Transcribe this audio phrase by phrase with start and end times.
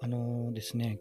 [0.00, 0.98] あのですね、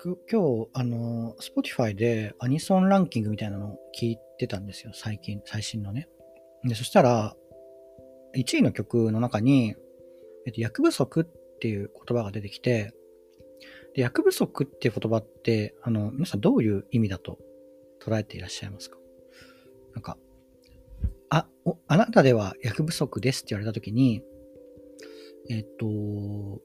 [0.00, 6.08] 今日、あの、Spotify でアニソンランキングみたいなのを聞いてたんですよ、最近、最新のね。
[6.64, 7.36] で、そしたら、
[8.36, 9.74] 1位の曲の中に、
[10.46, 12.94] えっと、役不足っていう言葉が出てきて、
[13.94, 17.38] で、役不足っていう言葉って、あの、皆さんどういう意味だと
[18.00, 18.98] 捉えていらっしゃいますか？
[19.94, 20.16] なんか、
[21.30, 24.22] あ、お、あなたでは役不足ですって言われたときに、
[25.50, 26.60] えっと、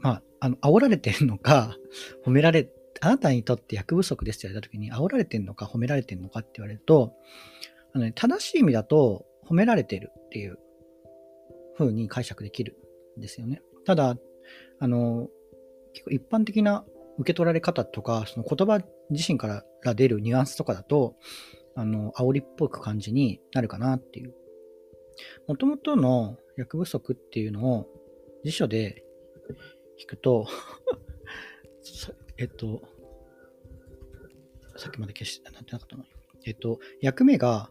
[0.00, 1.76] まあ、あの、煽られてるのか、
[2.24, 7.14] 褒められ、あなたにとって役不足ですって言われたときに、煽られてるのか褒められてるのかって言われると、
[7.92, 10.58] あのね、正しい意味だと褒められてるっていう
[11.76, 12.76] 風に解釈できる
[13.18, 13.62] んですよね。
[13.84, 14.16] ただ、
[14.78, 15.28] あの、
[15.92, 16.84] 結構一般的な
[17.18, 21.16] 受け取られ方とか、その言葉自身から出るニュアンスとかだと、
[21.76, 24.34] あの、煽りっぽく感じになるかなっていう。
[25.46, 27.86] もともとの役不足っていうのを
[28.44, 29.04] 辞書で
[29.98, 30.46] 引くと
[32.36, 32.82] えっと、
[34.76, 36.04] さっきまで消して、なってなかったの？
[36.46, 37.70] えっと、役目が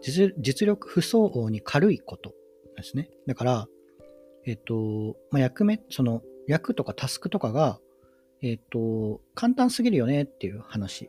[0.00, 2.34] 実力不相応に軽いこと
[2.76, 3.10] ですね。
[3.26, 3.68] だから、
[4.46, 7.80] えっと、まあ、役目、その、役とかタスクとかが、
[8.42, 11.08] えっと、簡単すぎるよねっていう話。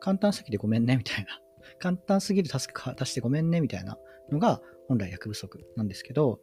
[0.00, 1.40] 簡単すぎてごめんね、みたいな。
[1.78, 3.98] 簡単すぎるタスク出してごめんね、みたいな
[4.30, 6.40] のが、本来役不足なんですけど、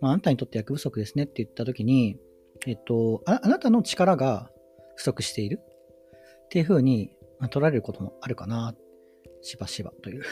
[0.00, 2.16] まあ、あなたにとって役不足ですねって言ったときに、
[2.66, 4.50] えっとあ、なたの力が
[4.96, 5.60] 不足している
[6.44, 8.74] っていうふうに、まあ、取られることもあるかな、
[9.42, 10.22] しばしばという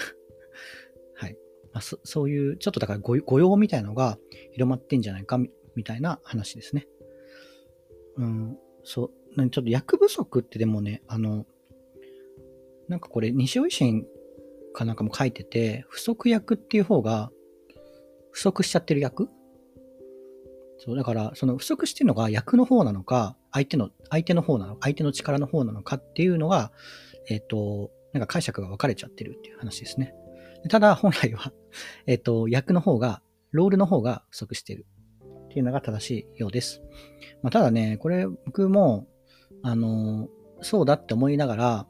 [1.14, 1.36] はい。
[1.72, 4.18] まあ、そそういう、ちょっとだから御用みたいのが
[4.52, 6.86] 広まってんじゃないかみたいな話ですね。
[8.16, 11.46] うん、そう、ちょっと役不足ってでもね、あの、
[12.88, 14.04] なんかこれ、西尾維新
[14.72, 17.30] かなんかも書いてて、不足役っていう方が、
[18.30, 19.28] 不足しちゃってる役？
[20.78, 26.72] そう、だから、その不足してるのが役の方なのか、相手の、相手の方なのか、相手の力の方なのかっていうのが、
[27.28, 30.14] えっ、ー、と、なんか解釈が分かれちゃってるっていう話ですね。
[30.68, 31.52] ただ、本来は、
[32.06, 34.86] えっ、と、役の方が、ロールの方が不足してる
[35.44, 36.82] っていうのが正しいようです。
[37.42, 39.06] まあ、ただね、これ僕も、
[39.62, 40.28] あの、
[40.62, 41.86] そうだって思いながら、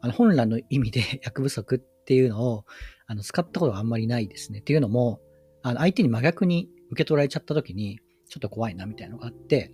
[0.00, 2.64] あの本来の意味で 役不足っていうのを
[3.06, 4.60] あの使ったことがあんまりないですね。
[4.60, 5.20] っていうのも、
[5.62, 9.72] あの相手に真逆に受け取られちゃった時に、ちょっと怖いなみたいなのがあって、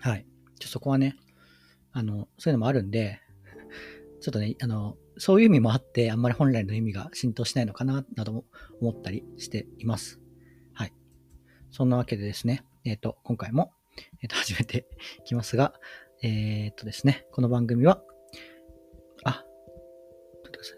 [0.00, 0.26] はい。
[0.58, 1.16] ちょそこはね、
[1.92, 3.20] あの、そういうのもあるんで、
[4.20, 8.44] ちょっとね、あの、そういう意味もあって、あんまり本来の意味が浸透しないのかな、なども
[8.80, 10.20] 思ったりしています。
[10.72, 10.92] はい。
[11.70, 13.72] そんなわけでですね、えっ、ー、と、今回も、
[14.22, 14.86] えっ、ー、と、始めて
[15.20, 15.74] いきますが、
[16.22, 18.02] えっ、ー、とですね、この番組は、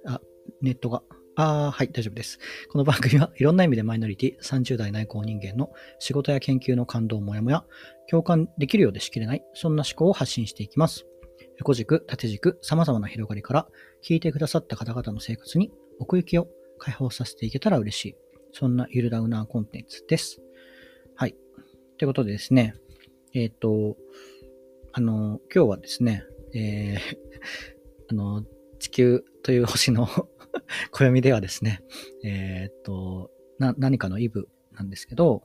[0.06, 0.20] あ、
[0.62, 1.02] ネットが、
[1.36, 2.38] ああはい、大丈夫です。
[2.70, 7.64] この番組はいろんな意味でマイノリティ、30代内向人間の仕事や研究の感動もやもや、
[8.10, 11.06] 共感できるようでしきれない、そんな思考を発信していきます。
[11.58, 13.68] 横軸、縦軸、様々な広がりから、
[14.02, 18.16] 聞いてくださった方々の生活に奥行きを解放させていけたら嬉しい。
[18.52, 20.40] そんなゆるダウナーコンテンツです。
[21.14, 21.36] はい。
[21.98, 22.74] ということでですね、
[23.34, 23.96] えっ、ー、と、
[24.92, 26.24] あの、今日はですね、
[26.54, 26.98] えー、
[28.10, 28.44] あの、
[28.78, 30.08] 地球という星の
[30.92, 31.82] 暦ではですね、
[32.24, 35.42] えっ、と、な、何かのイブなんですけど、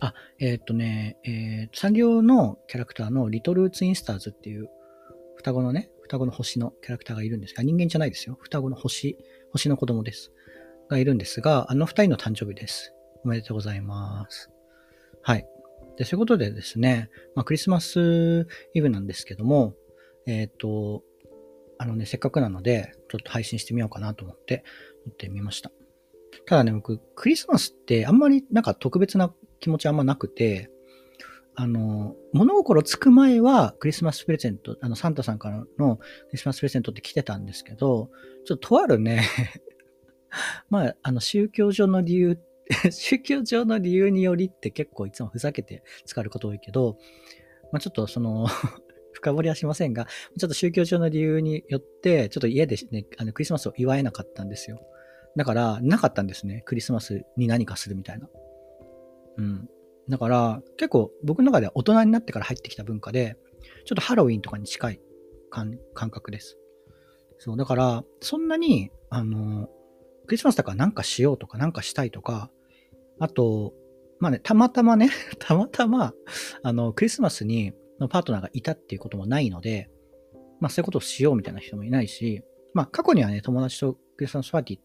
[0.00, 4.68] あ、えっ、とね、えー、サンリオのキャラクターのリトルツインスターズっていう
[5.36, 8.36] 双子のね、双子の星のキャラクターがいるんですが、人間じゃないですよ。
[8.40, 9.16] 双子の星、
[9.52, 10.32] 星の子供です。
[10.90, 12.92] がいるんですが、あの二人の誕生日です。
[13.24, 14.50] おめでとうございます。
[15.22, 15.46] はい。
[15.96, 19.74] で、そういうことでですね、まあ、クリスマスイブなんですけども、
[20.26, 21.02] えっ、ー、と、
[21.82, 24.64] あのね、せっかくなので、ちょっと配信してみようかなと思って
[25.06, 25.72] 撮ってみました。
[26.44, 30.70] ただね、僕、クリスマスってあんまりなんか特別な気持ちあんまなくて、
[31.54, 38.10] あの、物心つく前はクリスマスプレゼント、あの、サンタさんからのクリスマスプレゼントって来てたんですけど、
[38.44, 39.24] ちょっととあるね
[40.68, 42.38] まあ、あの、宗教上の理由、
[42.92, 46.98] 宗教上の理由によりって結構いつもふざけて使うこと多いけど、
[47.72, 48.46] まあ、ちょっとその
[49.12, 50.06] 深掘りはしませんが、
[50.38, 54.80] ちょっと宗教上の理由によって、ちょっと家でね、あのクリスマスを祝えなかったんですよ。
[55.36, 56.62] だから、なかったんですね。
[56.66, 58.28] クリスマスに何かするみたいな。
[59.38, 59.68] うん。
[60.08, 63.36] だから、結構僕の中では大人になってから入ってきた文化で、
[63.84, 65.00] ちょっとハロウィンとかに近い
[65.50, 66.58] 感覚です。
[67.38, 69.68] そう、だから、そんなに、あの、
[70.26, 72.50] クリスマスだからなんかしようとかなんかしたいとか、
[73.18, 73.72] あと、
[74.18, 76.14] まあね、たまたまね、 たまたま、
[76.62, 79.90] あの、クリスマスにのパートナーがいたっていうこともないので、
[80.60, 82.42] まあそういうことをしようみたいな人もいないし、
[82.74, 84.80] まあ過去にはね、友達とクリスマスパーティー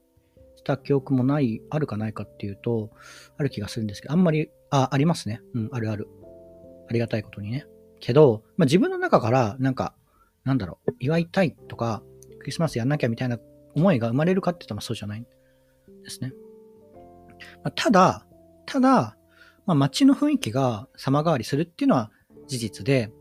[0.57, 2.91] した記憶もない、あるかないかっていうと、
[3.38, 5.41] ある気がするんですけど、あんまり、あ、ありますね。
[5.53, 6.07] うん、あるある。
[6.89, 7.65] ありがたいことにね。
[8.00, 9.95] けど、まあ、自分の中から、なんか、
[10.44, 12.03] なんだろう、祝いたいとか、
[12.39, 13.39] クリスマスやんなきゃみたいな
[13.75, 15.23] 思いが生まれるかって言ったらそうじゃないん
[16.03, 16.33] ですね。
[17.63, 18.25] まあ、ただ、
[18.65, 19.18] ただ、
[19.65, 22.11] まあ、街の雰囲気が様変わりするっていうのは
[22.47, 23.12] 事実で、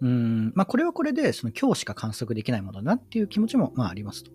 [0.00, 4.32] うん、まあ、これはこれで、その今日しか観測できないものだなっていう気持ちも、まあ、ありますと。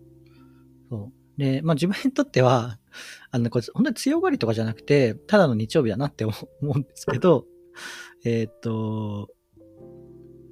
[0.90, 1.40] そう。
[1.40, 2.80] で、まあ、自分にとっては、
[3.32, 7.46] あの、これ、本当に強がりとかじゃなくて、ただの日曜日だなって思うんですけど、
[8.26, 9.30] え、っと、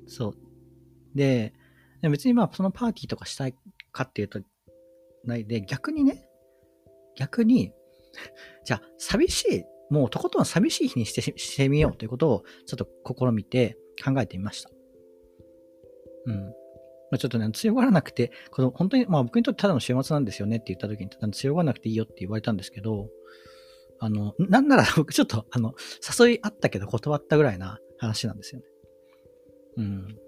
[0.05, 0.37] そう。
[1.15, 1.53] で、
[2.01, 3.55] 別にまあ、そのパーティーとかしたい
[3.91, 4.39] かっていうと、
[5.23, 6.29] ないで、逆にね、
[7.15, 7.73] 逆に、
[8.63, 14.69] じゃあ、寂しい、もうとことん寂しい日にしてしてみようということを、ちょっと試みて考えてみました。
[16.25, 16.53] うん。
[17.09, 23.07] まあ、ちょっとね、強がらなくて、この本当に、まあ僕にとってただの週末なんですよねって言った時に、強がらなくていいよって言われたんですけど、
[23.99, 25.73] あの、なんなら 僕ちょっと、あの、
[26.19, 28.67] 誘いあったけど断ったぐらいな話なんですよね。
[29.77, 30.19] うん。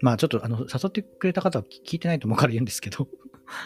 [0.00, 3.08] まあちょっと、あの、誘ってくれた方は聞いてないと思うから言うんですけど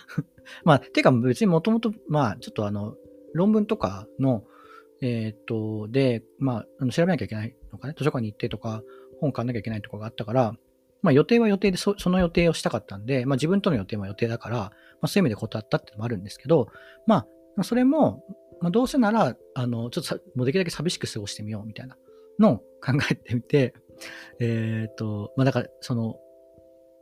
[0.64, 2.96] まあ、てか別にもともと、まあちょっとあの、
[3.34, 4.44] 論文とかの、
[5.00, 8.82] えー、っと、で、まあ、調べなきゃいけないのかね、図書館に行ってとか、
[9.20, 10.54] 本買わなきゃいけないとかがあったから、
[11.02, 14.72] まあ予定は予定でそ、その予定をしたかったんで、まあ自分との予定も予定だから、ま
[15.02, 16.68] あそういう意味で断ったってのもあるんですけど、
[17.06, 18.24] まあ、それも、
[18.60, 21.96] まあどうせなら、あの、ちょっともうできるだけ寂しく過ごしてみようみたいな
[22.38, 23.74] のを考えてみて、
[24.40, 26.18] えっ、と、まあだから、その、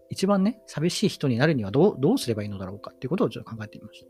[0.08, 4.06] 一番ね、寂しい人になるにはどう、どうすればいいのだろうかっていうことをちょっと考えてみました。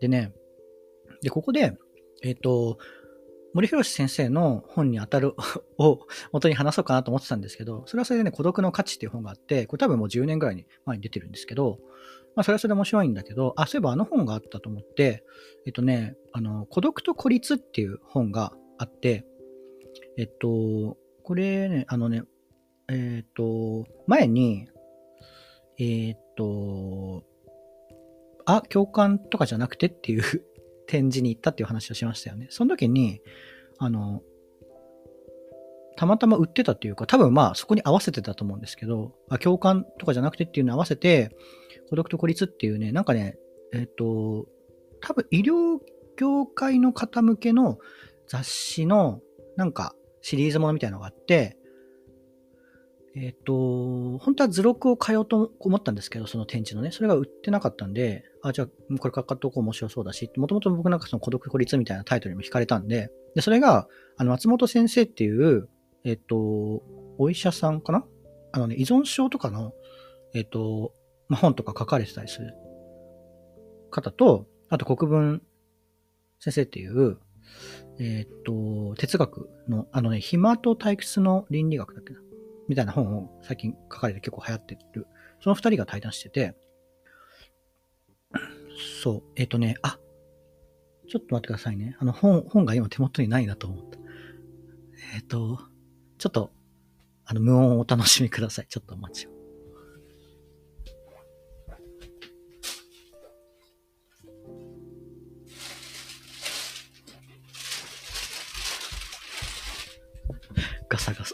[0.00, 0.32] でね、
[1.22, 1.76] で、ここで、
[2.22, 2.78] えっ、と、
[3.54, 5.34] 森博先生の本に当たる
[5.78, 11.78] を元に話そうかなと思ってたんですけど、それはそれでね、孤独の価値っていう本があって、これ多分もう10年ぐらいに前に出てるんですけど、
[12.34, 15.24] まあそれはそれで面白いんだけど、あ、そういえばあの本があったと思って、
[15.66, 19.26] えっとね、あの、孤独と孤立っていう本があって、
[20.16, 22.22] えっと、これね、あのね、
[22.88, 24.68] えっと、前に、
[25.78, 27.24] えっと、
[28.46, 30.22] あ、共感とかじゃなくてっていう
[30.92, 32.48] 展示に行ったっていう話をしましたよね。
[32.50, 33.22] その時に、
[33.78, 34.20] あの、
[35.96, 41.34] たまたま売ってたっていうか、多分まあそこに合わせてたと思うんですけど、あ共感とかじゃなくてっていうのに合わせて、
[41.88, 43.38] 孤独と孤立っていうね、なんかね、
[43.72, 44.46] えっ、と、
[45.00, 45.80] 多分医療
[46.18, 47.78] 業界の方向けの
[48.28, 49.20] 雑誌の
[49.56, 51.56] なんかシリーズものみたいなのがあって、
[53.14, 63.86] えっ、と、本当は図録を買おうと思ったんですけど、その展示のね、それが売ってなかったんで、あ、じゃあ、これ買っとこう面白そうだし、もともと僕なんかその孤独孤立みたいなタイトルにも惹かれたんで、で、それが、
[64.16, 65.68] あの、松本先生っていう、
[66.04, 66.82] えっ、と、
[67.18, 68.04] お医者さんかな？
[68.52, 69.72] あのね、依存症とかの、
[70.34, 70.94] えっ、と、
[71.28, 72.54] まあ、本とか書かれてたりする
[73.90, 75.42] 方と、あと国分
[76.40, 77.18] 先生っていう、
[77.98, 82.20] えっ、と、哲学の、あのね、暇と退屈の倫理学だっけな？
[82.68, 85.06] みたいな本を最近書かれて結構流行ってる。
[85.40, 86.54] その二人が対談してて、
[89.02, 89.98] そう、えっ、ー、とね、あ、
[91.08, 91.96] ちょっと待ってくださいね。
[91.98, 93.98] あの本、本が今手元にないなと思った。
[95.14, 95.58] えっ、ー、と、
[96.18, 96.52] ちょっと、
[97.24, 98.66] あの、無音をお楽しみください。
[98.68, 99.32] ちょっとお待ちを。
[110.88, 111.31] ガサガサ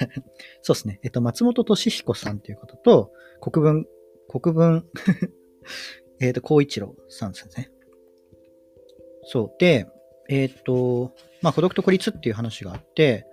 [0.62, 1.00] そうですね。
[1.02, 3.86] えっと、松本敏彦さんという方と、国分、
[4.28, 4.88] 国分
[6.20, 7.70] えっと、孝一郎さんですね。
[9.24, 9.58] そう。
[9.58, 9.86] で、
[10.28, 11.12] えっ、と、
[11.42, 13.26] まあ、孤独と孤立っていう話があって、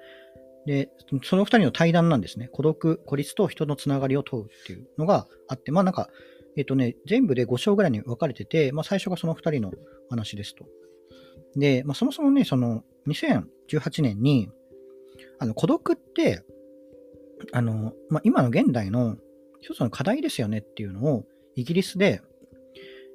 [0.66, 0.90] で、
[1.24, 2.48] その二人の対談なんですね。
[2.52, 6.10] 孤独、孤立と人のつながりを問うっていうのがあって、まあなんか、
[6.56, 9.72] えっ、とね、全部で5章ぐらいに分かれてて、まあ最初がその二人の
[10.10, 10.66] 話ですと。
[11.56, 14.50] で、まあそもそもね、その2018年に、
[15.40, 16.44] あの、孤独って、
[17.52, 19.18] あの、まあ、今の現代の
[19.62, 22.22] 一つの課題ですよねっていうのを、イギリスで、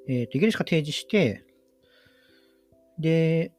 [0.08, 1.44] えっ、ー、と、イギリスが提示して、
[2.98, 3.52] で、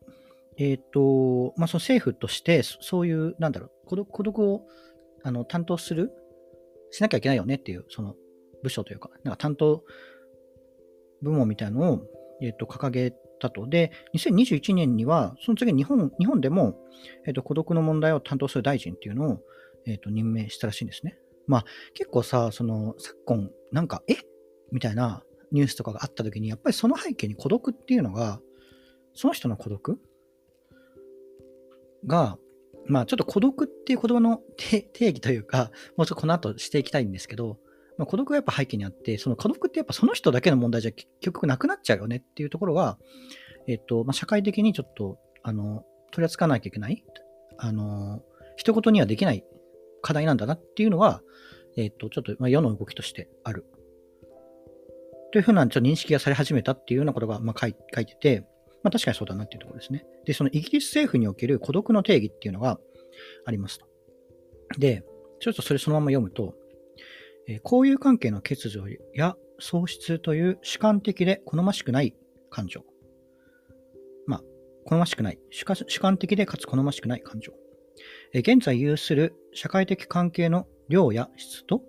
[0.58, 4.68] えっ、ー、と、まあ、その政府として、そういう、なんだろう、孤独孤独を
[5.24, 6.12] あの担当する、
[6.92, 8.16] しなきゃいけないよねっていう、その
[8.64, 9.84] 部署というか、なんか担当
[11.22, 12.02] 部門みたいなのを、
[12.42, 13.68] えっ、ー、と、掲げたと。
[13.68, 16.76] で、2021年には、その次日本、日本でも、
[17.26, 19.40] えっ、と、孤独の問題を担当する大臣っていうのを、
[19.86, 21.18] えっ、ー、と、任命したらしいんですね。
[21.48, 24.16] まあ、結構さ、その、昨今、なんか、え？
[24.72, 28.40] みたいなニュースとかがあった時に、やっぱりその背景に孤独っていうのが、
[29.14, 30.00] その人の孤独？
[32.06, 32.38] が、
[32.88, 37.60] まあ、ちょっと孤独っていう言葉の 定義というか、もうちょっとこの後していきたいんですけど、
[37.98, 42.98] まあ、孤独がやっぱ背景にあって、その孤独ってやっぱその人だけの問題じゃ結局なくなっちゃうよねっていうところが、
[43.68, 47.04] えっ、と、まあ、社会的にちょっと、あの、取り扱わなきゃいけない、
[47.58, 48.24] あの、
[48.56, 49.44] 一言にはできない
[50.02, 51.22] 課題なんだなっていうのは、
[51.78, 53.66] えっ、と、ちょっと、まあ、世の動きとしてある。
[55.32, 57.74] というふうなちょっと認識がされ始めたっていうようなことが、まあ、書い
[58.06, 58.42] てて、
[58.84, 60.06] まあ、確かにそうだなっていうところですね。
[60.26, 62.80] で、そのイギリス政府における孤独の定義っていうのが
[63.46, 63.86] ありますと。
[64.78, 65.04] で、
[65.40, 66.56] ちょっとそれそのまま読むと、
[67.48, 72.16] えー、交友関係の欠如や喪失という主観的で好ましくない
[72.50, 72.84] 感情。
[74.26, 74.42] まあ、
[74.86, 75.40] 好ましくない。
[75.52, 77.54] 主観的でかつ好ましくない感情。
[78.34, 81.82] 現在有する社会的関係の量や質と、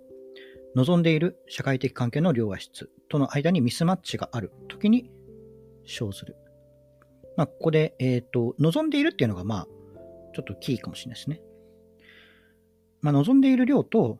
[0.75, 5.11] 望んでいる社会的関係の量や質との間にミスマッチがあるときに
[5.85, 6.37] 生ずる。
[7.37, 9.68] まあ、ここで、えっ、ー、と、望んでいるっていうのが、まあ、
[10.35, 11.40] ちょっとキーかもしれないですね。
[13.02, 14.18] まあ、望んでいる量と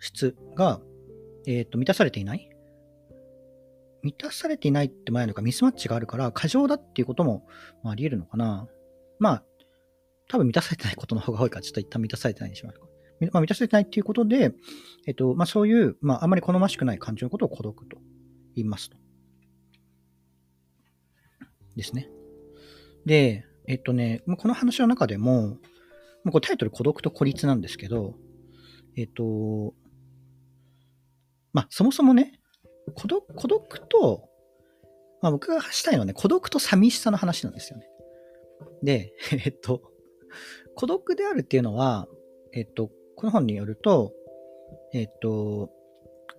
[0.00, 0.80] 質が、
[1.46, 2.50] えっ、ー、と、満たされていない
[4.02, 7.46] 満たされていないって前のかミスマッチがあるから、過剰だっていうことも、
[7.84, 8.68] あり得るのかな。
[9.18, 9.44] まあ、
[10.28, 12.80] 多分満たされてないことの方が多いから、ちょっと一旦満たされてないにします。
[13.32, 14.52] まあ、満たされてないっていうことで、
[15.06, 17.98] えっ、と、まあ、そういう、まあ、あまり好ましくない感情のことを孤独と
[18.54, 18.96] 言いますと。
[21.76, 22.08] ですね。
[23.04, 25.58] で、えっとね、この話の中でも、
[26.24, 28.14] もうこれタイトル孤独と孤立なんですけど、
[28.96, 29.74] えっと、
[31.52, 32.40] まあ、そもそもね、
[32.94, 34.28] 孤独孤独と、
[35.22, 37.86] まあ、僕がしたいのはね、孤独と寂しさの話なんですよね。
[38.82, 39.12] で、
[39.44, 39.82] えっと、
[40.74, 42.06] 孤独であるっていうのは、
[42.52, 44.12] えっと、この本によると、
[44.92, 45.70] えっと、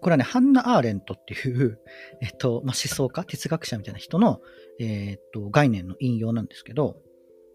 [0.01, 1.79] これはね、ハンナ・アーレントっていう、
[2.21, 4.41] えっと、まあ、思想家、哲学者みたいな人の、
[4.79, 7.01] えっと、概念の引用なんですけど、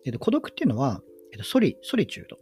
[0.04, 2.38] えっと、孤独っていうのは、えっと、ソリ、ソリチュード。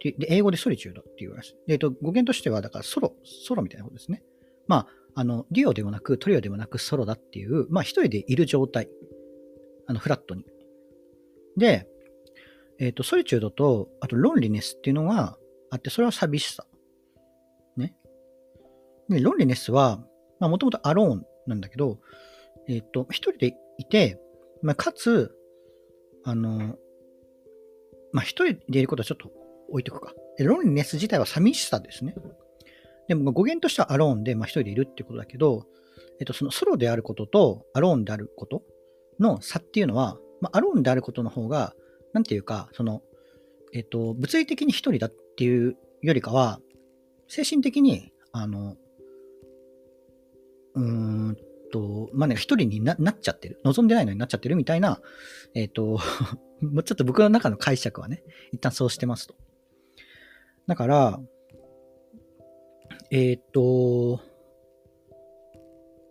[0.00, 1.56] で英語でソリチュードって言いうらしい。
[1.66, 4.22] えっと、語源としては、だからソロ、ソロみたいなことですね。
[4.68, 8.88] まあ、あの、デュオでもなく、トリオでもなく、ソロだっていう、まあ、一人でいる状態。
[9.86, 10.44] あの、フラットに。
[11.56, 11.88] で、
[12.78, 15.36] えっ、と、ソリチュードと、あと、ロンリネスっていうのが
[15.70, 16.64] あって、それは寂しさ。
[17.76, 17.94] ね。
[19.08, 19.98] で、ロンリネスは、
[20.38, 21.98] まあ、もともとアローンなんだけど、
[22.68, 24.20] えっ、と、一人でいて、
[24.62, 25.34] まあ、かつ、
[26.24, 26.76] あの、
[28.12, 29.30] まあ、一人でいることはちょっと
[29.70, 30.14] 置いとくか。
[30.38, 32.14] ロンリネス自体は寂しさですね。
[33.08, 35.66] でも語源としてはアローンで、まあ、一人でいるってことだけど、
[36.20, 38.62] えっと、そのソロであることとアローンであること
[39.18, 41.74] の差っていうのは、まあ、アローンであることの方が、
[42.12, 43.02] なんていうか、その、
[43.72, 46.60] えっと、物理的に一人だっていうよりかは、
[47.28, 48.76] 精神的に、あの、
[50.74, 51.36] うーん
[51.70, 53.60] と、まあね、一人になっちゃってる。
[53.64, 55.00] 望んでないのになっちゃってるみたいな、
[55.54, 55.98] えっ、と、
[56.60, 58.22] ちょっと僕の中の解釈はね、
[58.52, 59.34] 一旦そうしてますと。
[60.66, 61.20] だから、
[63.10, 64.20] えっ、と、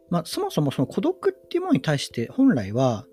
[0.09, 3.05] まあ、そもそもその孤独っていうものに対して本来は、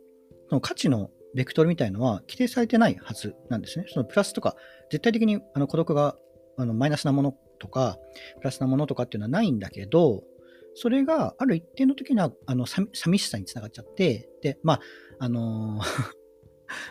[0.51, 3.87] の価値のベクトルみたいのは規定されてないはずなんですね。
[3.89, 4.57] そのプラスとか、
[4.91, 6.17] 絶対的にあの孤独が
[6.57, 7.99] あのマイナスなものとか、
[8.39, 10.23] プラスなものとかっていうのはないんだけど、
[10.75, 14.81] それがある一定の時にはあの寂しさにつながっちゃって、で、まあ、
[15.21, 16.25] あのー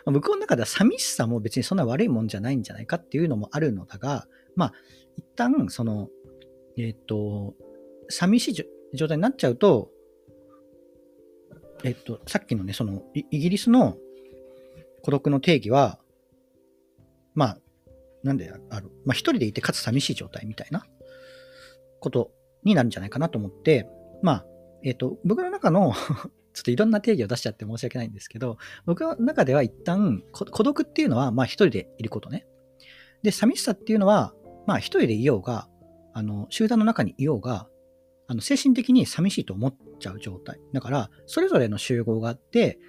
[0.05, 4.73] 向こうの中では寂しさも別にそんな悪いもんじゃないんじゃないかっていうのもあるのだが、まあ、
[5.17, 6.09] 一旦、その、
[6.77, 7.55] えっ、ー、と、
[8.09, 9.89] 寂しい状態になっちゃうと、
[11.83, 13.97] えっ、ー、と、さっきのね、その、イギリスの
[15.03, 15.99] 孤独の定義は、
[17.35, 17.57] まあ、
[18.23, 20.85] なんである、まあ一人でいてかつ寂しい状態みたいな
[21.99, 22.31] こと
[22.63, 23.87] になるんじゃないかなと思って、
[24.21, 24.45] まあ、
[24.83, 25.93] えっ、ー、と、僕の中の
[26.53, 32.47] ちょっといろんな定義を出しちゃって申し訳ないんですけど、僕の中では一旦、孤独っていうのは、まあ一人でいることね。
[33.23, 34.33] で、寂しさっていうのは、
[34.65, 35.67] まあ一人でいようが、
[36.13, 37.67] あの、集団の中にいようが、
[38.27, 40.61] あの、精神的に寂しいと思っちゃう状態。
[40.71, 42.79] だから、それぞれの集合があって、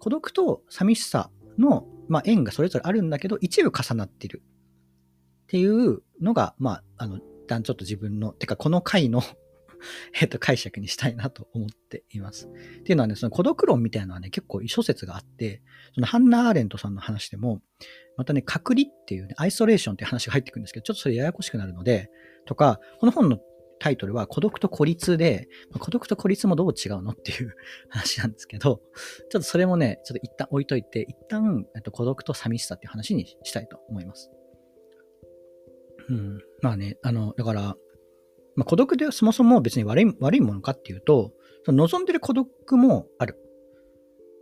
[0.00, 4.42] 孤独と寂しさの、まあ、縁がそれぞれあるんだけど、一部重なってる。
[5.44, 9.22] っていうのが、まあ、あの、一旦ちょっと自分の、てかこの回の
[10.20, 12.46] えっと、解釈にしたいなと思っています。
[12.46, 15.62] っていうのはね、その孤独論みたいなのはね、結構諸説があって、
[15.94, 17.62] そのハンナ・アーレントさんの話でも、
[18.16, 22.10] またね、隔離っていうね、アイソレーションっていう話が入ってくるんですけど、ちょっとそれややこしくなるので、
[22.46, 23.38] とか、この本の
[23.78, 27.54] タイトルは孤独と孤立で、孤独と孤立もどう違うのっていう
[27.88, 28.82] 話なんですけど、
[29.30, 34.30] ちょっとそれもね、ちょっと一旦置いといて、一旦、えっと、孤独と寂しさっていう話にしたいと思います。
[36.08, 36.38] うん。
[36.62, 37.76] まあね、あの、だから、
[38.56, 41.32] まあ、孤独でそもそも別に悪い悪いものかっていうと、
[41.64, 43.36] その望んでる孤独もある。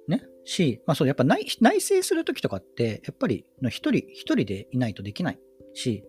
[0.09, 0.23] ね。
[0.45, 5.39] し、まあそう、やっぱ内内省するときとかって、やっぱり一人、一人でいないとできない
[5.75, 6.05] し、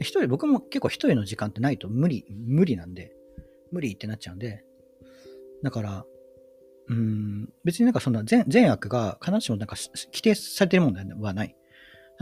[0.00, 3.12] 一人、僕も結構一人の時間ってないと無理、無理なんで、
[3.72, 4.64] 無理ってなっちゃうんで、
[5.62, 6.04] だから、
[6.88, 11.56] うん、別になんかそんな善善悪が必ずしもなんか規定されてるものではない。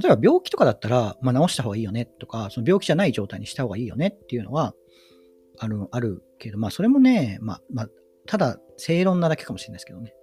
[0.01, 4.75] 例えば病気とかだったら、まあ、治した方がいいよねとか、その病気じゃない状態にした方がいいよねっていうのは、
[5.59, 7.89] ある、あるけど、まあそれもね、まあ、まあ、
[8.27, 10.15] ただ正論なだけかもしれないですけどね。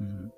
[0.00, 0.32] うん。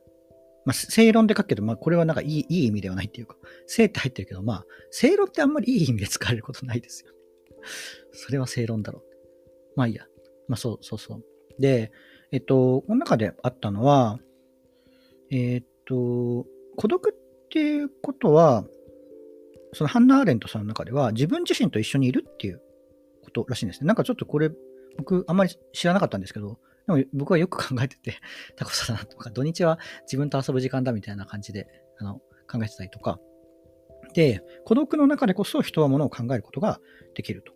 [0.64, 3.36] まあ、正論で書くけど、まあ、これはなんかいい、いい意味ではないっていうか、
[3.66, 7.12] 正って入ってるけど、まあ、正論ってあんまりいい意味で使われることないですよ。
[8.12, 9.02] それは正論だろう。
[9.76, 10.04] まあいいや。
[10.48, 11.24] まあそうそうそう。
[11.58, 11.92] で、
[12.32, 14.18] えっと、この中であったのは、
[15.30, 18.64] えっと、孤独っていうことは、
[19.72, 22.60] そのハンナ・アーレントさんの中では自分自身と一緒にいるっていう
[23.22, 23.86] ことらしいんですね。
[23.86, 24.50] なんかちょっとこれ、
[24.98, 26.58] 僕あんまり知らなかったんですけど、
[26.90, 28.18] でも僕はよく考えてて、
[28.56, 31.68] タコさんとか土日は自分と遊ぶ時間だみたいな感じで
[31.99, 32.20] あの
[32.50, 33.20] 考えてたりとか。
[34.14, 36.80] で、孤独の中でこそ人はものを考えることが
[37.14, 37.52] できると。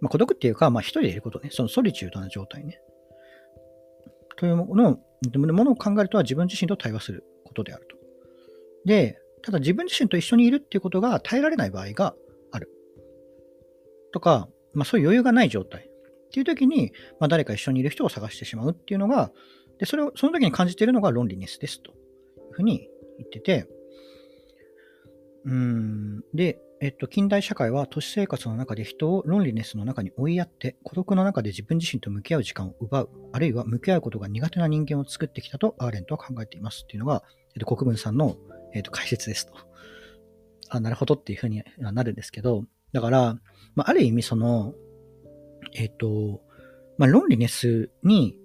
[0.00, 1.48] まあ、孤独っていうか、まあ、一人でいることね。
[1.50, 2.80] そのソリチュードな状態ね。
[4.36, 4.98] というものを、
[5.38, 7.96] ものを考えるとは自分自身と対話することであると。
[8.84, 12.14] で、ただ自分自身と一緒にいるっていうことが耐えられない場合が
[12.52, 12.70] ある。
[14.12, 15.90] とか、まあそういう余裕がない状態
[16.26, 19.30] っていう時に、まあ誰か一緒にいる人を探してしまうっていうのが、
[19.78, 21.96] で、それを、その時に感じているのがロンリネスですという
[22.52, 23.68] ふうに言ってて、
[25.44, 37.22] うん、で、えっと、近代社会は都市生活の中で人をロンリネスの中に追いやって、孤独の中で自分自身と向き合う時間を奪う、あるいは向き合うことが苦手な人間を作ってきたとアーレントは考えていますっていうのが、
[37.54, 38.36] えっと、国分さんの、
[38.74, 39.54] えっと、解説ですと。
[40.68, 43.38] あ、なるほどっていうふうになるんですけど、だから、
[43.74, 44.74] まあ、ある意味その、
[45.72, 46.42] えっと、
[46.98, 48.38] まあ、ロンリネスに、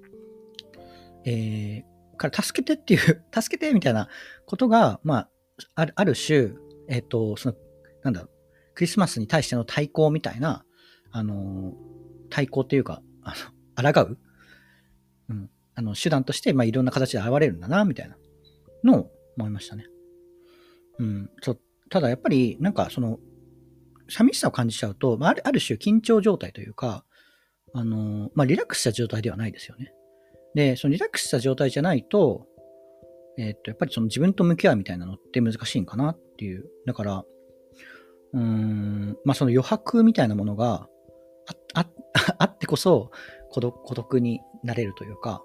[1.26, 4.10] えー、から助けてっていう、 助けてみたいな
[4.46, 5.30] ことが、まあ、
[5.76, 6.54] あるある種、
[6.88, 7.56] えっと、その
[8.04, 8.30] なんだろう、
[8.76, 10.66] クリスマスに対しての対抗みたいな、
[11.12, 11.74] あの、
[12.30, 13.36] 対抗っていうか、あ
[13.84, 14.18] の、抗う、
[15.30, 18.18] うん、あの、手段として、まあ、いろんな形で現れるんだな、みたいな
[18.84, 19.86] のを思いましたね。
[21.00, 23.20] うん、そう、ただやっぱり、なんかその、
[24.10, 27.06] 寂しさを感じちゃうと、まあ、あるある種緊張状態というか、
[27.74, 29.94] あの、まあ、リラックスした状態ではないですよね。
[30.56, 32.46] で、そのリラックスした状態じゃないと、
[33.38, 36.66] え、っと、やっぱりその自分と向き合うみたいなのって難しいんかなっていう。
[36.86, 37.26] だから、
[38.34, 40.88] うーん、まあその余白みたいなものが
[41.74, 41.88] あ
[42.40, 43.12] あってこそ
[43.50, 45.44] 孤独孤独になれるというか、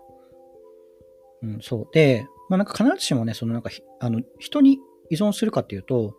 [1.43, 1.89] うん、そう。
[1.93, 4.79] で、まあなんか必ずしもね、そのなんかあの人に
[5.11, 6.15] 依存するかっていうと、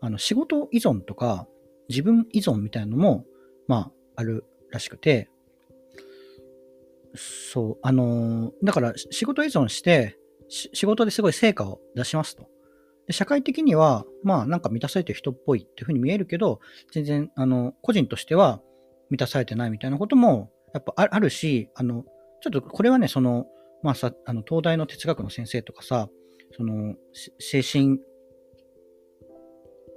[0.00, 1.48] あの仕事依存とか
[1.88, 3.24] 自分依存みたいなのも、
[3.66, 5.30] まああるらしくて、
[7.14, 10.16] そう、あのー、だから仕事依存して、
[10.48, 12.48] 仕事ですごい成果を出しますと。
[13.06, 16.60] で社会的には、まあなんか満たされてる人っぽいっていうふうに見えるけど、
[16.92, 18.60] 全然、あの、個人としては
[19.10, 22.04] 満たされてないみたいなことも、やっぱあるし、あの、
[22.42, 23.46] ちょっとこれはね、その、
[23.82, 26.08] まあさ、あの、東大の哲学の先生とかさ、
[26.56, 26.94] その、
[27.38, 27.98] 精神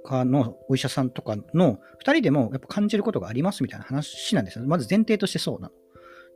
[0.04, 4.64] 科のお医者さんとかの二人でもやっぱ感じることがありますみたいな話なんですよ。
[4.66, 5.74] まず前提としてそうなの。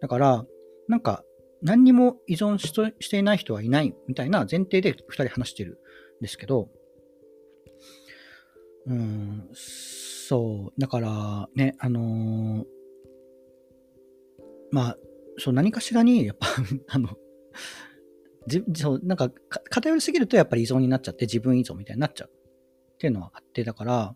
[0.01, 0.45] だから、
[0.89, 1.25] なんか、
[1.63, 5.79] 何にも依存していない人はいないみたいな前提で二人話してる
[6.21, 6.69] んですけど、
[8.87, 12.65] うん、そう、だからね、あのー、
[14.73, 14.97] まあ、
[15.39, 16.49] そう、何かしらに、やっぱ
[16.89, 17.11] あの、
[18.47, 19.31] じそうなんか
[19.71, 22.31] 偏りすぎるとやっぱり依存になっちゃって自分依存みたいになっちゃう
[22.95, 24.15] っていうのはあってだから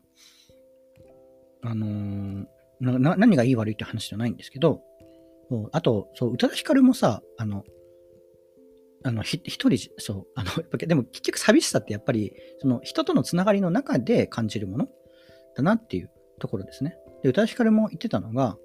[1.62, 2.46] あのー、
[2.81, 4.83] 何がいい悪いって話じゃないんですけど
[5.72, 7.64] あとそう宇多田ヒカルもさあの
[9.06, 14.88] あの、ひ一人、そう、あの、でも結局寂しさってやっぱり、その人とのつながりの中で感じるもの
[15.54, 16.96] だなっていうところですね。
[17.22, 18.59] で、宇多田ヒカルも言ってたのが、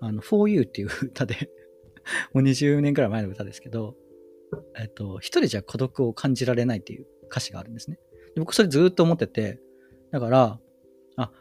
[0.00, 1.50] あの、For You っていう歌で
[2.34, 3.96] もう20年くらい前の歌ですけど、
[4.78, 7.98] えっと、一人じゃ孤独を感じられないっていう歌詞があるんですね。
[8.34, 9.60] で僕それずっと思ってて、
[10.10, 10.60] だから、
[11.16, 11.32] あ、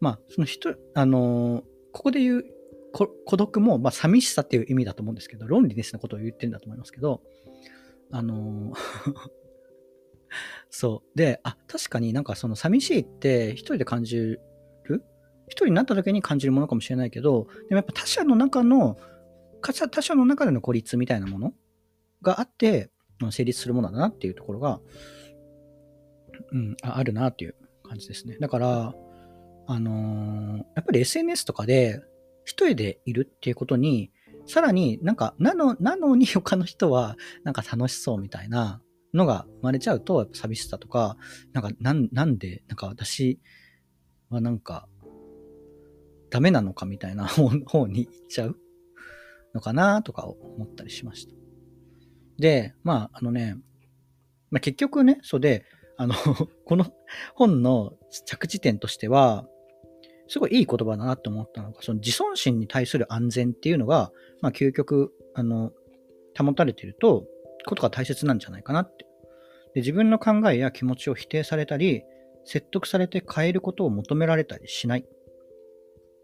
[0.00, 2.44] まあ、その人、あのー、ここで言う
[2.92, 7.22] 孤独も、まあ、寂しさっていう意味だと思うんですけど、ロンリネスのことを言ってるんだと思いますけど、
[8.10, 8.72] あの
[10.70, 11.18] そう。
[11.18, 14.40] で、あ、確かになんかその寂しいって一人で感じる？
[15.48, 18.96] 一人になった時に感じるものかもしれないけど、でもやっぱ他者の中の、
[19.60, 21.54] 他者の中での孤立みたいなもの？
[22.22, 22.90] があって、
[23.30, 24.80] 成立するものだなっていうところが、
[26.52, 28.36] うん、ああるなっていう感じですね。
[28.40, 28.94] だから、
[29.66, 32.00] あのー、やっぱり SNS とかで
[32.44, 34.10] 一人でいるっていうことに
[34.46, 38.80] さらになんか、なの、なのに他の人はなんか楽しそうみたいな
[39.14, 41.16] のが生まれちゃうと、寂しさとか、
[41.52, 43.40] なんか、なん、なんで、なんか私
[44.30, 44.88] はなんか、
[46.30, 47.26] ダメなのかみたいな
[47.66, 48.56] 方に行っちゃう
[49.54, 51.34] のかなとか思ったりしました。
[52.38, 53.56] で、まあ、あのね、
[54.50, 55.64] まあ、結局ね、そうで、
[55.98, 56.14] あの
[56.64, 56.86] この
[57.34, 57.92] 本の
[58.26, 59.46] 着地点としては、
[60.32, 65.72] すごいいい言葉だなと思ったのが、その自尊心に対する安全っていうのが、まあ、究極、あの、
[66.34, 67.26] 保たれていると、
[67.66, 69.04] ことが大切なんじゃないかなって。
[69.74, 72.02] で自分の考えや気持ちを否定されたり、
[72.46, 75.04] 説得されて変えることを求められたりしない。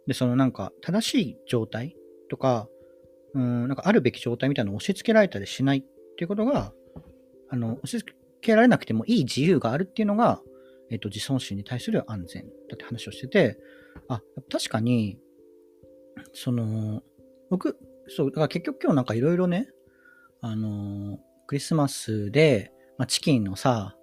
[0.07, 1.95] で、そのなんか、正しい状態
[2.31, 2.67] とか、
[3.35, 5.83] うん、なんかあるべき状態みたいなのを押し付けられたりしないっ
[6.17, 6.73] ていうことが、
[7.51, 10.41] あの、押し付けられなくてもいい自由があるっていうのが、
[10.91, 13.59] えっと、自尊心に対する安全だって話をしてて、
[14.09, 15.19] あ、確かに、
[16.33, 17.03] その、
[17.51, 19.69] 僕、そう、だから結局今日なんかいろいろね、
[20.41, 23.97] あの、クリスマスで、まあ、チキンのさ、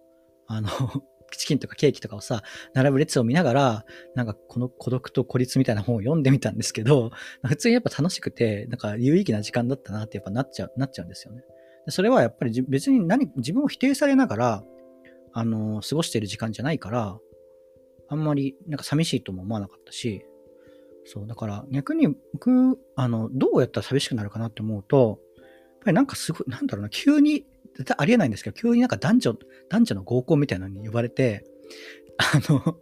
[0.48, 0.70] あの
[1.38, 2.44] チキンとかケーキとかをさ、
[2.74, 7.12] 並ぶ列を見ながら、なんかこの孤独と孤立みたいな本を読んでみたんですけど、
[7.44, 11.44] 普通にやっぱ楽しくて、なんか有意義な時間だったなってやっぱなっちゃう、なっちゃうんですよね。
[11.90, 14.64] それはやっぱり別に何、自分を否定されながら、
[15.38, 17.20] あの、過ごしてる時間じゃないから、
[18.08, 20.26] あんまりなんか寂しいとも思わなかったし、
[21.04, 25.48] そう、だから逆に僕、あの、どうやったら寂しくなるかなって思うと、やっ
[25.84, 27.46] ぱりなんかすごい、なんだろうな、急に、
[27.76, 29.36] 絶対ありえないんですけど、急になんか男女、
[29.70, 31.44] 男女の合コンみたいなのに呼ばれて、
[32.18, 32.78] あの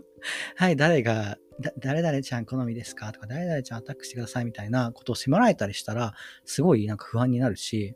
[0.56, 1.36] はい、誰が、
[1.78, 6.14] 誰々ちゃん好みですかとか、誰々ちゃんアタックしてくださいみたいなことを迫られたりしたら、
[6.46, 7.94] すごいなんか不安になるし、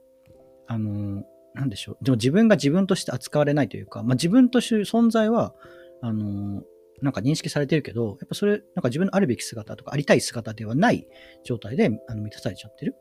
[0.66, 2.04] あの、なんでしょう。
[2.04, 5.54] でも自分が自分として扱われないというか、まあ、自分という存在は、
[6.00, 6.62] あの、
[7.02, 11.06] なんか認識されてるけど、やっぱそれ、なんか自分のあるべき姿とか、ありたい姿ではない
[11.44, 12.94] 状態で、あの、満たされちゃってる。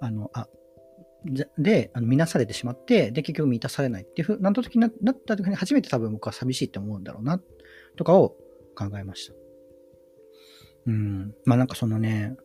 [0.00, 0.48] あの、あ、
[1.58, 7.40] で、あの見なされてしまって、で、結局満たされないっていうふうなった時になった時に初めて多分僕は寂しいって思うんだろうな、
[7.96, 8.36] とかを
[8.74, 9.34] 考えました。
[10.86, 11.34] うん。
[11.44, 12.36] まあなんかそのね、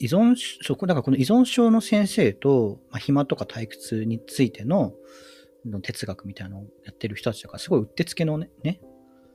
[0.00, 4.92] 依存、そこ、だからこの依存症の先生と、まあ、暇とか退屈についての
[5.64, 8.80] の哲学みたいなのをやってる人たちとか、すごいうってつけのね、ね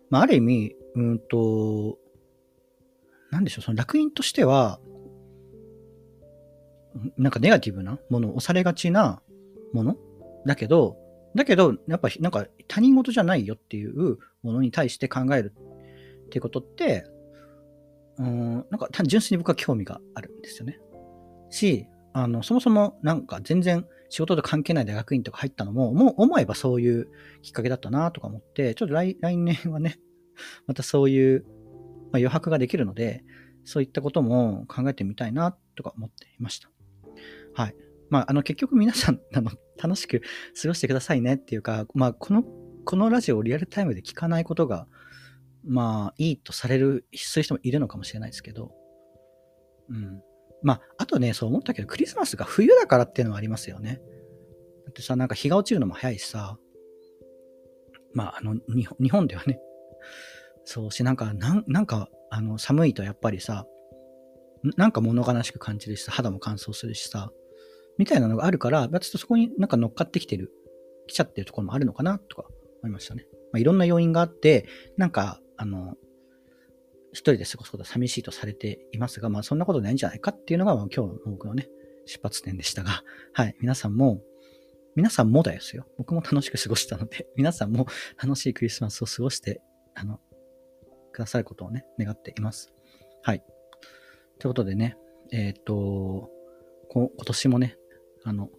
[0.09, 1.97] まあ、ある意味、うんと、
[3.31, 4.79] なんでしょう、その楽園としては、
[7.17, 9.21] なんかネガティブなもの、押されがちな
[9.73, 9.97] もの
[10.45, 10.97] だけど、
[11.35, 15.53] だけど、やっぱなんか他人事じゃないよっていうものに対して考える
[16.25, 17.05] っていうことって、
[18.19, 20.79] うん、なんか単純粋に僕は興味があるんですよね。
[21.49, 27.07] し、あの、そもそもなんか全然仕事と関係ない大学院とか入ったのも、もう思えばそういう
[27.41, 29.99] きっかけだったなとか思って、ちょっと来来年はね、
[30.67, 33.23] またそういう、まあ、余白ができるので、
[33.63, 36.69] そういったことも考えてみたいなとか思っていました。
[37.53, 37.75] はい。
[38.09, 39.51] まあ、あの、結局皆さん、あの、
[39.81, 40.21] 楽しく
[40.61, 42.43] 過ごしてくださいねっていうか、まあ、この、
[42.85, 44.87] このラジオをリアルタイムで聞かないことが、
[45.65, 48.71] まあ、いいとされる、そういう人もいるのかもしれないですけど、
[49.89, 50.21] うん。
[50.61, 54.01] まあ、あとね、そう思ったけど、クリスマスが冬だからっていうのはありますよね。
[54.85, 56.57] だってさ、なんか日が落ちるのも早いしさ、
[58.13, 59.59] まあ、あの、日本ではね、
[60.65, 63.65] そうし、なんか、なんなんか、あの、寒いとやっぱりさ、
[64.75, 67.31] なんか物悲しく感じるしさ、肌も乾燥するしさ、
[67.97, 70.51] みたいなのがあるから、ちょっとそこになんか乗っかってきてる、
[71.07, 72.47] 来ちゃってるところもあるのかな、とか
[72.81, 73.25] 思いましたね。
[73.51, 74.67] まあ、いろんな要因があって、
[74.97, 75.95] なんか、あの、
[77.11, 81.67] 一人で過ごすことは寂しいとされていますが、まあそんなことないんじゃないかっていうのが、まあ、今日の僕のね、
[82.05, 84.21] 出発点でしたが、はい、皆さんも、
[84.95, 85.85] 皆さんもだですよ。
[85.97, 87.87] 僕も楽しく過ごしたので、 皆さんも
[88.21, 89.61] 楽しいクリスマスを過ごして、
[89.95, 90.21] あの、
[91.11, 92.73] くださることをね、願っています。
[93.21, 93.43] はい。
[94.39, 94.97] ということでね、
[95.33, 96.31] えっ、ー、と、
[96.87, 97.77] 今年もね、
[98.23, 98.49] あの、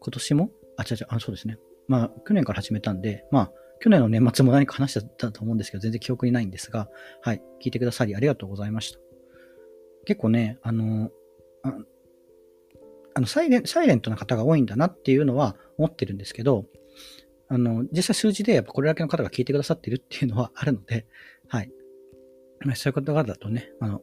[0.00, 0.50] 今年も？
[0.78, 1.58] あ、違う違う、あ、そうですね。
[1.86, 6.88] まあ、去年から始めたんで、まあ、去年の年末も何か話してたと思うんですけど、全然記憶にないんですが、
[7.20, 9.00] はい、聞いてくださりありがとうございました。
[10.04, 11.10] 結構ね、あの、
[11.64, 11.74] あ
[13.14, 16.66] あのサイレン、サイレントな方が多いんだなっていうのは思ってるんですけど、
[17.48, 21.06] あの、実際数字でやっぱこれだけの方が聞いてくださってるっていうのは あるので、
[21.48, 21.72] はい。
[22.76, 24.00] そういう方々だとね、あの、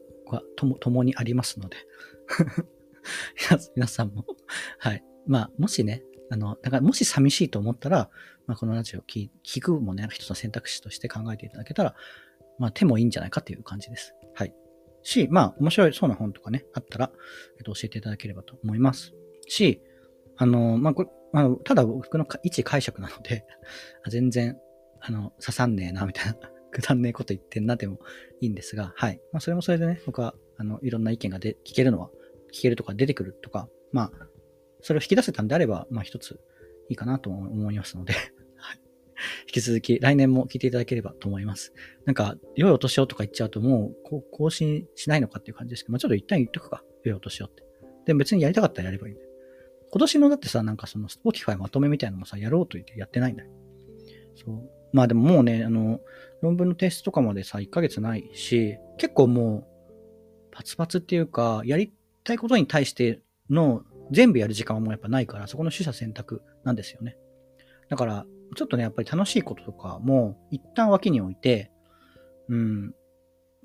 [0.56, 1.76] とも、共にありますので
[3.74, 4.26] 皆さんも
[4.78, 5.02] はい。
[5.26, 8.08] まあ、もしね、あの、だからもし寂しいと思ったら、
[8.46, 11.94] まあ、このラジオ聞聞くもね、一つの選択肢として考えていただけたら、
[12.58, 14.14] まあ、手もいいんじゃないかっていう感じです。
[14.34, 14.54] はい。
[15.02, 17.10] し、まあ、面白いそうな本とかね、あったら、
[17.58, 19.12] えっと、教えていただければと思います。
[19.48, 19.82] し、
[20.36, 23.44] あの、まあ、これ、まあ、ただ僕の一解釈なので、
[24.08, 24.58] 全然、
[25.00, 26.34] あの、刺さんねえな、みたいな、
[26.70, 27.98] くだんねえこと言ってんなでも
[28.40, 29.20] いいんですが、はい。
[29.32, 32.10] まあ、それもそれでね、僕は、あの、いろんな意見がで聞けるのは、
[32.52, 34.29] 聞けるとか出てくるとか、まあ、
[34.82, 36.40] それを引き出せたんであれば、まあ一つ
[36.88, 38.14] いいかなと思いますので。
[39.46, 41.74] 引き続き来年も聞いていただければと思います。
[42.06, 46.82] なんか、良いお年をとか言っちゃうともう更新しないのかっていう感じですけど、まあ、ちょっと一旦言っとくか。
[47.04, 47.62] 良いお年をって。
[48.06, 49.22] で、別にやりたかったらやればいいんで。
[49.90, 53.50] 今年のだってさ、なんかその Spotify まとめみたいなのもさ、やろうと言ってやってないんだよ。
[54.36, 54.70] そう。
[54.92, 56.00] まあでももうね、あの、
[56.42, 59.66] 論文の提出とかまでさ、1ヶ月ないし、結構もう、
[60.52, 61.92] パツパツっていうか、やり
[62.24, 67.16] たいことに対しての全部やる時間はもうやっぱないから、そこの取捨選択なんですよね。
[67.88, 71.70] だから、ちょっとね、やっぱり楽しいこととかも一旦脇に置いて、
[72.48, 72.94] うん、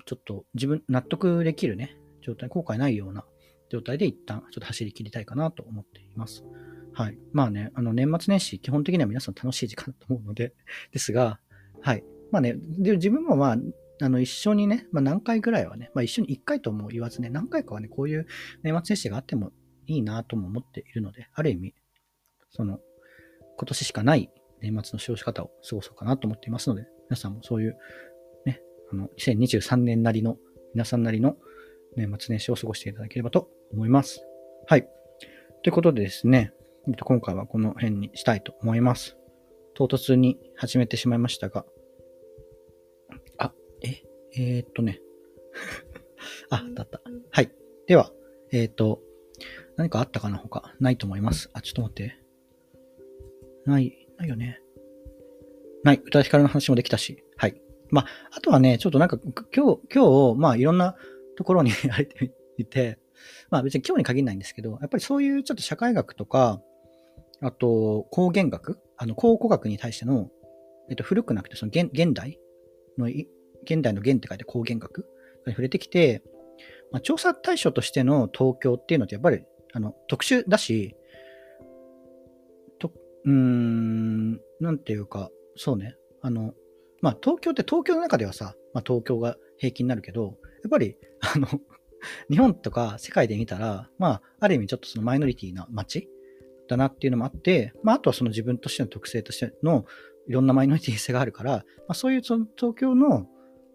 [0.04, 3.24] ちょっと自分納得できるね、状態、後悔ないような
[3.70, 6.44] 状態で一旦ちょっと走り切りたいかなと思っています。
[6.92, 7.18] はい。
[7.32, 10.54] まあね、あの年末年始、基本的には皆さん楽しい時間だと思うので、
[10.92, 11.40] ですが、
[11.80, 12.04] はい。
[12.30, 13.58] まあね、で自分もまあ、
[14.00, 18.26] あの、一緒にね、まあ何回ぐらいはね、まあ一緒に一回とも言わずね、何回かはね、こういう
[18.62, 19.52] 年末年始があっても
[19.86, 21.74] いいなとも思っているので、ある意味、
[22.50, 22.80] その、
[23.56, 27.76] 今年しかない年末の過ごし方を過ごそうかなと思っていますので、皆さんもそういう、
[28.44, 28.60] ね、
[28.92, 30.36] あの、2023年なりの、
[30.74, 31.36] 皆さんなりの
[31.96, 34.26] 年末年始を過ごしていただければと思います。
[34.66, 34.88] はい。
[35.62, 36.52] ということでですね、
[37.00, 39.16] 今回はこの辺にしたいと思います。
[39.74, 41.64] 唐突に始めてしまいましたが、
[43.38, 44.02] あ、え、
[44.36, 45.00] えー、っとね。
[46.50, 47.00] あ、だった。
[47.30, 47.50] はい。
[47.86, 48.12] では、
[48.52, 49.02] えー、っと、
[49.76, 51.50] 何かあったかな他ないと思います。
[51.52, 52.18] あ、ちょっと待って。
[53.66, 54.60] ない、ないよね。
[55.84, 56.00] ない。
[56.04, 57.24] 宇多田ヒカルの話もできたし。
[57.36, 57.60] はい。
[57.90, 59.18] まあ、あとはね、ちょっとなんか、
[59.54, 60.96] 今日、今日、まあ、いろんな
[61.36, 62.98] ところに 入っていて、
[63.50, 66.62] まあ別に今日に限らないんですけど、やっぱりそういうちょっと社会学とか、
[67.40, 70.30] あと、光源学あの、考古学に対しての、
[70.88, 72.38] えっと、古くなくて、その現現代
[72.98, 75.06] の、現代の現って書いて光源学
[75.46, 76.22] に触れてきて、
[76.92, 79.44] まあ、調査対象としての東京っていうのってやっぱり
[79.76, 80.96] あの特殊だし、
[82.78, 82.90] と
[83.26, 86.54] うーん、なんていうか、そうね、あの、
[87.02, 90.30] まあ、東京って東京の中ではさ、まあ、東京が平均になるけど、や
[90.68, 91.46] っぱり、あの、
[92.30, 96.08] 日本とか世界で見たら、まあ、ある意味ちょっとそのマイノリティな街
[96.68, 99.84] だなっていうのもあって、まあ、あとはその自分としての特性としての
[100.26, 103.26] いろんなマイノリティ性があるから、まあ、そういうその東京の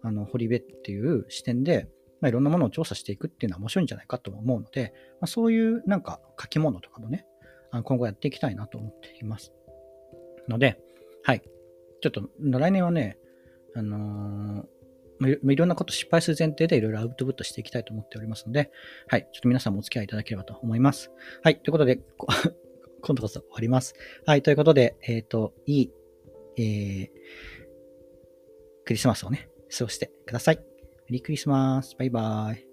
[0.02, 1.88] あの堀部っていう視点で、
[2.22, 7.26] まあ、いろんなものを調査していくっていうのは面白いんじゃないかと思うので、まあ、そういうなんか書き物とかもね、
[7.72, 9.52] あの今後やっていきたいなと思っています。
[10.48, 10.78] ので、
[11.24, 11.42] はい。
[12.00, 13.18] ちょっと来年はね、
[13.74, 18.70] あのー、いろんなこと失敗する前提でいろいろアウトプットしていきたいと思っておりますので、
[19.08, 19.28] はい。
[19.32, 21.10] ちょっと皆さんもお付き合いいただければと思います。
[21.42, 21.58] はい。
[21.60, 22.00] ということで、
[23.02, 23.94] 今度こそ終わります。
[24.26, 24.42] はい。
[24.42, 25.92] ということで、えっ、ー、と、いい、
[26.56, 27.08] えー、
[28.84, 30.71] クリスマスをね、過ごしてください。
[31.08, 31.96] メリークリスマス。
[31.98, 32.71] バイバイ。